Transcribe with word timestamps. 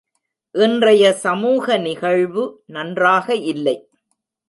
இன்றைய 0.55 1.11
சமூக 1.13 1.77
நிகழ்வு 1.77 2.43
நன்றாக 2.65 3.35
இல்லை. 3.35 3.77